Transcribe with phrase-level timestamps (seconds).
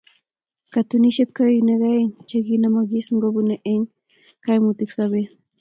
[0.73, 3.85] Katunisyet ko eunek aeng chekinomogis ngobunei eng
[4.43, 5.29] kaimutiikab sobeet.